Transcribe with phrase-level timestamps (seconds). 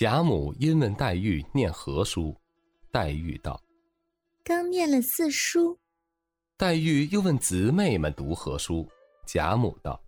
[0.00, 2.34] 贾母因问黛玉念何书，
[2.90, 3.62] 黛玉道
[4.42, 5.78] ：“刚念了四书。”
[6.56, 8.88] 黛玉又问姊妹们读何书，
[9.26, 10.02] 贾母道：“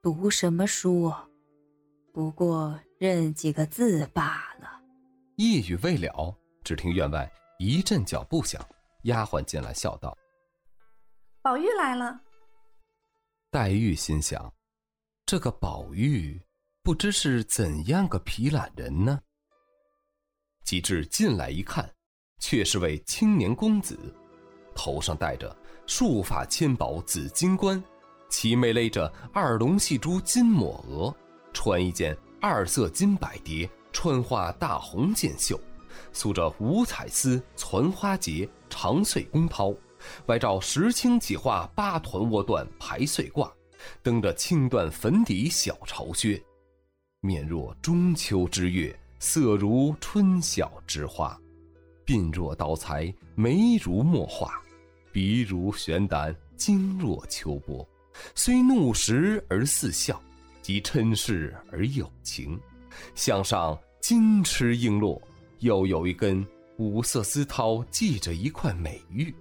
[0.00, 1.12] 读什么书？
[2.14, 4.80] 不过认几个字罢了。”
[5.36, 8.66] 一语未了，只听院外一阵脚步响，
[9.02, 10.16] 丫鬟进来笑道
[11.44, 12.22] ：“宝玉来了。”
[13.52, 14.50] 黛玉心想
[15.26, 16.40] ：“这个宝玉
[16.84, 19.18] 不知是怎样个皮懒人呢？”
[20.64, 21.90] 及至进来一看，
[22.40, 23.98] 却是位青年公子。
[24.74, 27.82] 头上戴着束发千宝紫金冠，
[28.28, 31.14] 其眉勒着二龙戏珠金抹额，
[31.54, 35.58] 穿一件二色金百蝶穿花大红箭袖，
[36.12, 39.74] 束着五彩丝攒花结长穗宫绦，
[40.26, 43.50] 外罩石青几花八团窝缎排穗褂，
[44.02, 46.42] 蹬着青缎粉底小朝靴，
[47.24, 51.40] 面若中秋之月，色如春晓之花，
[52.04, 54.62] 鬓若刀裁，眉如墨画。
[55.10, 57.88] 鼻如悬胆，睛若秋波，
[58.34, 60.20] 虽怒时而似笑，
[60.60, 62.60] 即嗔视而有情。
[63.14, 65.18] 项上金翅璎珞，
[65.60, 69.34] 又有一根五色丝绦系着一块美玉。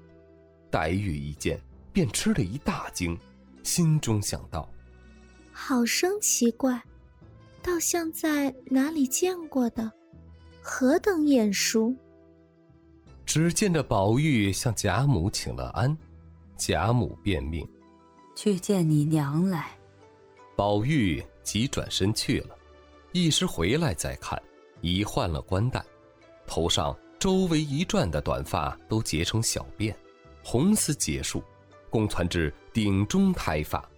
[0.71, 1.59] 黛玉一见，
[1.91, 3.19] 便吃了一大惊，
[3.61, 4.69] 心中想到：
[5.51, 6.81] 好生奇怪，
[7.63, 9.89] 倒像在哪里见过的，
[10.61, 11.95] 何等眼熟！
[13.25, 15.97] 只见着宝玉向贾母请了安，
[16.57, 17.65] 贾母便命
[18.35, 19.71] 去见你娘来。
[20.57, 22.55] 宝玉急转身去了，
[23.13, 24.39] 一时回来再看，
[24.81, 25.81] 已换了冠带，
[26.45, 29.95] 头上周围一转的短发都结成小辫，
[30.43, 31.41] 红丝结束，
[31.89, 33.89] 共攒至顶中胎发，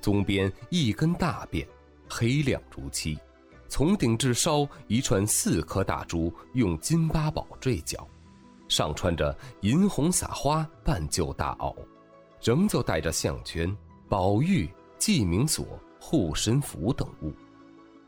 [0.00, 1.64] 总边一根大辫，
[2.14, 3.18] 黑亮如漆，
[3.68, 8.06] 从顶至梢一串四颗大珠，用金八宝坠角。
[8.68, 11.74] 上穿着银红撒花半旧大袄，
[12.42, 13.74] 仍旧带着项圈、
[14.10, 15.66] 宝玉、记名锁、
[15.98, 17.32] 护身符等物。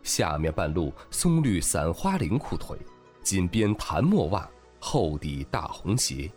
[0.03, 2.77] 下面半路松绿散花绫裤腿，
[3.23, 4.47] 锦边檀墨袜，
[4.79, 6.31] 厚底大红鞋，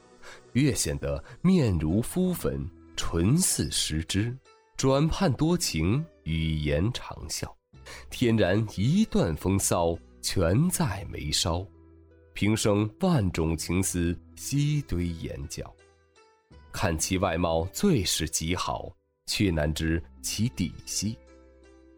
[0.53, 2.65] 越显得面如敷粉，
[2.95, 4.33] 唇似施脂，
[4.77, 7.53] 转盼多情，语言长笑，
[8.09, 11.65] 天然一段风骚，全在眉梢。
[12.33, 15.73] 平生万种情思悉堆眼角，
[16.71, 18.91] 看其外貌最是极好，
[19.25, 21.17] 却难知其底细。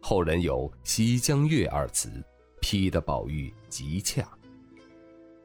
[0.00, 2.10] 后人有《西江月》二词，
[2.62, 4.26] 批的宝玉极恰。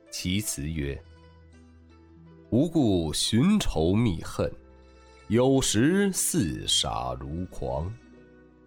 [0.09, 0.97] 其词曰
[2.49, 4.49] ：“无故寻仇觅恨，
[5.27, 7.93] 有时似傻如狂。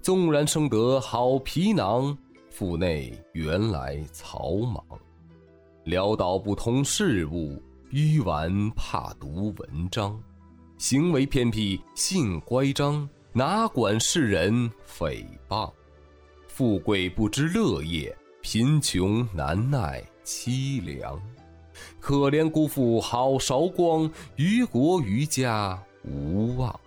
[0.09, 2.17] 纵然生得好皮囊，
[2.49, 4.83] 腹内原来草莽。”
[5.85, 10.19] 潦倒不通事物，愚顽怕读文章，
[10.79, 15.71] 行为偏僻，性乖张，哪管世人诽谤？
[16.47, 21.21] 富贵不知乐业，贫穷难耐凄凉。
[22.01, 26.81] 可怜辜负好韶光，于国于家无望。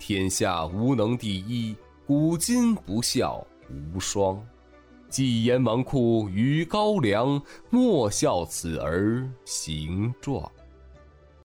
[0.00, 1.76] 天下无能第一，
[2.10, 3.46] 古今不孝
[3.94, 4.44] 无双。
[5.08, 7.40] 寄言纨绔与高粱，
[7.70, 10.50] 莫笑此儿形状。